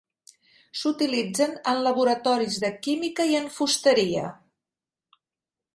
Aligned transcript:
S'utilitzen 0.83 1.53
en 1.73 1.81
laboratoris 1.89 2.59
de 2.65 2.73
química 2.87 3.29
i 3.35 3.39
en 3.43 3.49
fusteria. 3.59 4.27